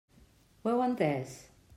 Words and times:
Ho 0.63 0.71
heu 0.71 0.81
entès? 0.85 1.37